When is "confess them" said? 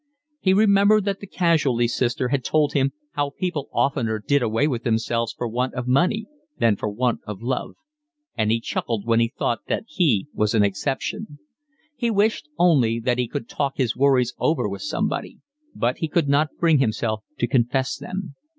17.45-18.33